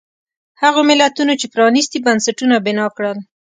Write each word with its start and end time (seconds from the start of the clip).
هغو 0.61 0.81
ملتونو 0.89 1.33
چې 1.39 1.47
پرانیستي 1.53 1.97
بنسټونه 2.05 2.55
بنا 2.65 2.85
کړل. 2.95 3.17